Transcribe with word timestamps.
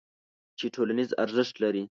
چې 0.57 0.65
ټولنیز 0.75 1.09
ارزښت 1.23 1.55
لري. 1.63 1.83